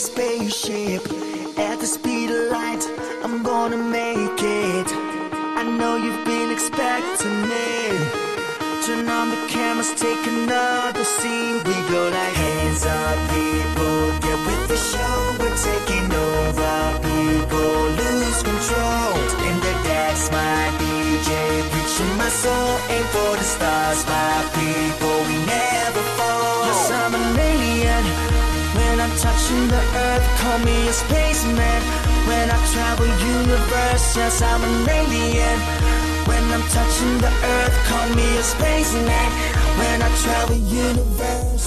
spaceship. 0.00 1.02
At 1.58 1.78
the 1.78 1.86
speed 1.86 2.30
of 2.30 2.50
light, 2.50 2.82
I'm 3.22 3.42
gonna 3.42 3.76
make 3.76 4.42
it. 4.42 4.88
I 5.60 5.62
know 5.62 5.96
you've 5.96 6.24
been 6.24 6.50
expecting 6.50 7.36
me. 7.52 7.68
Turn 8.86 9.08
on 9.08 9.28
the 9.28 9.40
cameras, 9.48 9.92
take 9.94 10.26
another 10.26 11.04
scene. 11.04 11.56
We 11.68 11.76
go 11.92 12.02
like 12.16 12.34
hands 12.44 12.84
up, 12.86 13.18
people. 13.36 13.98
Get 14.24 14.38
with 14.48 14.64
the 14.72 14.80
show, 14.90 15.16
we're 15.38 15.58
taking 15.68 15.99
me 30.64 30.88
a 30.88 30.92
spaceman. 30.92 31.80
When 32.28 32.50
I 32.50 32.58
travel 32.72 33.06
universe, 33.06 34.16
yes, 34.16 34.42
I'm 34.42 34.62
an 34.62 34.88
alien. 34.88 35.58
When 36.28 36.44
I'm 36.54 36.64
touching 36.68 37.18
the 37.18 37.32
earth, 37.54 37.76
call 37.88 38.08
me 38.14 38.26
a 38.38 38.42
spaceman. 38.42 39.30
When 39.80 40.02
I 40.02 40.10
travel 40.22 40.56
universe, 40.56 41.59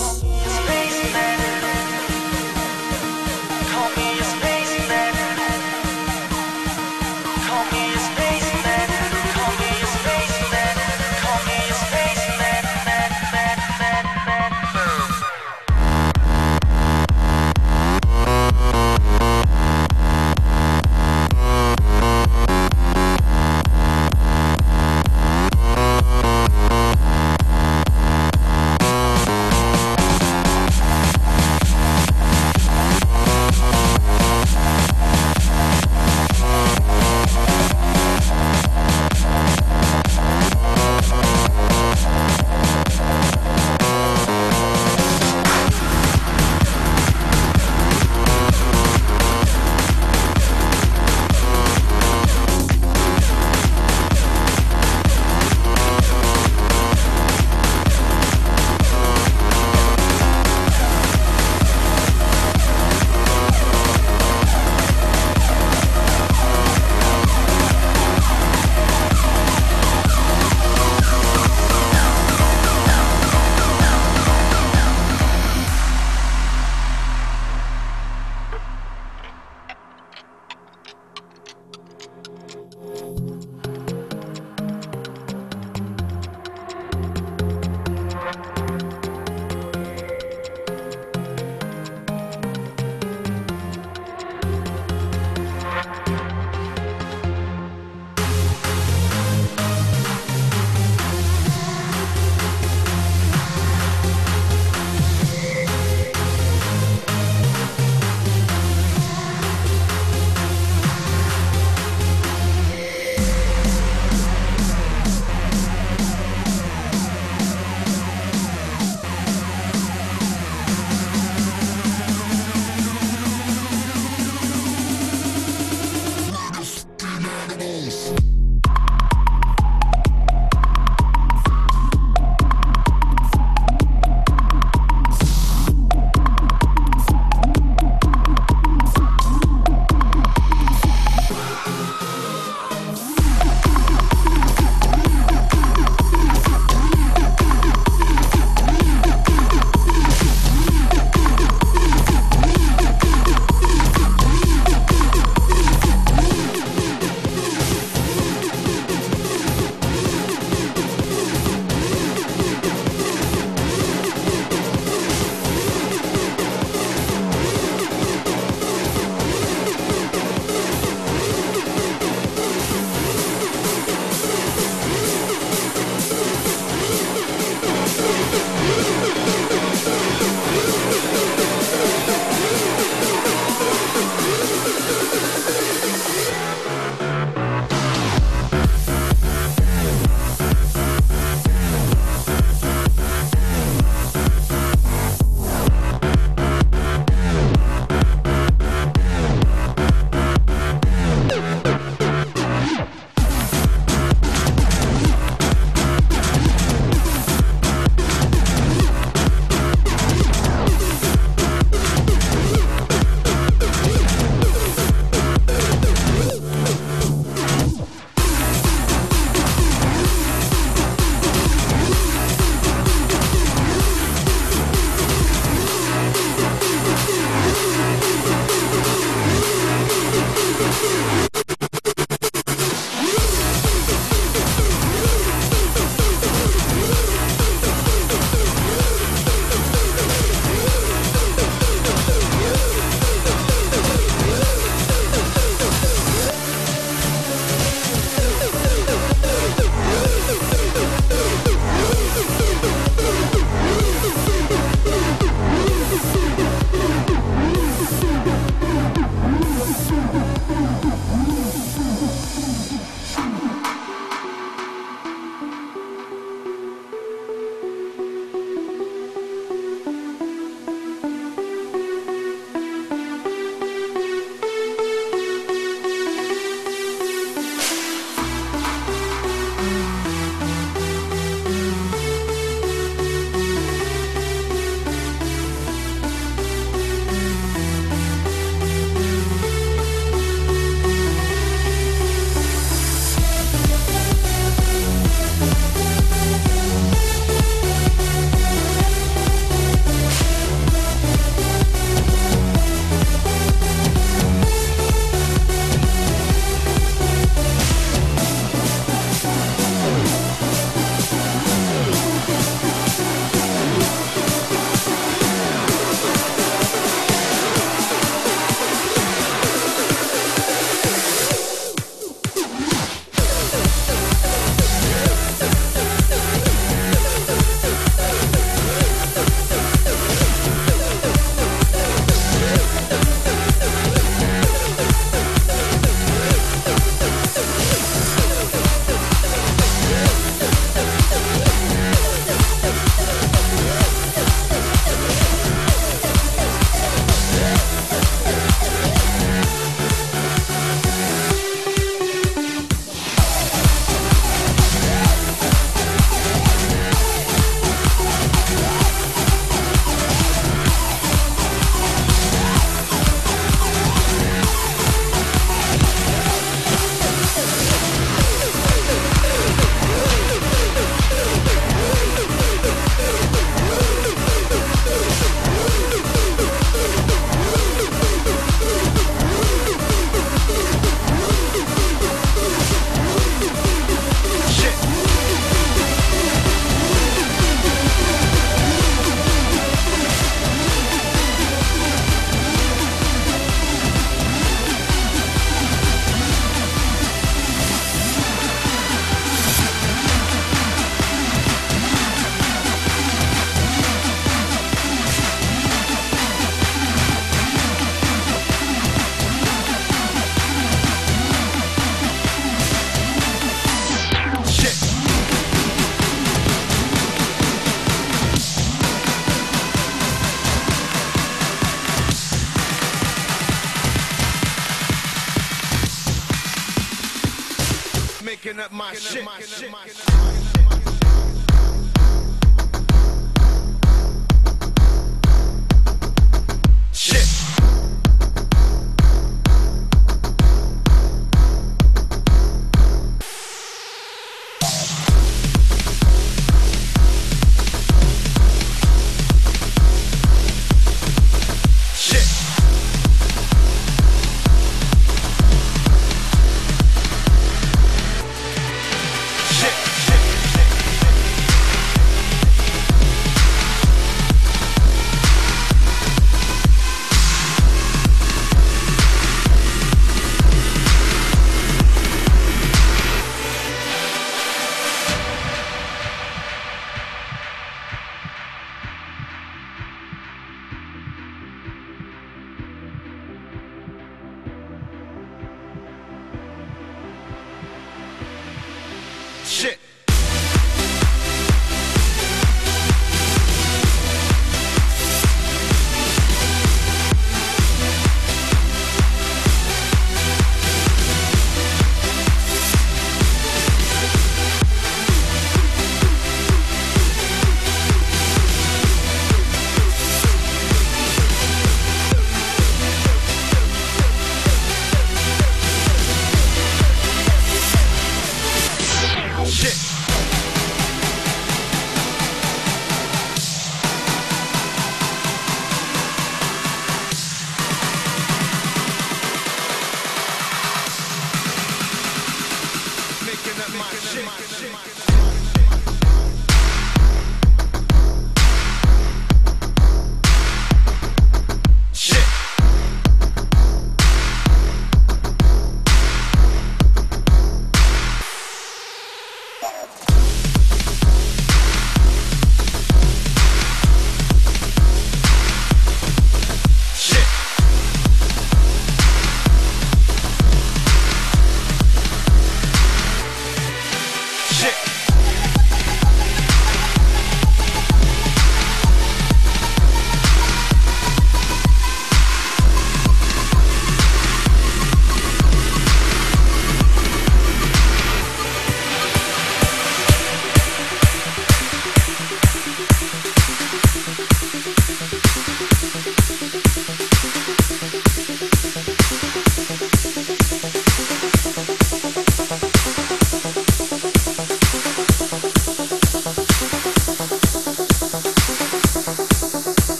my 428.83 428.93
shit. 428.93 429.22